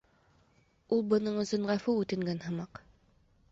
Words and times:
Ул 0.97 1.03
бының 1.11 1.37
өсөн 1.43 1.69
ғәфү 1.73 1.97
үтенгән 2.05 2.43
һымаҡ: 2.49 2.83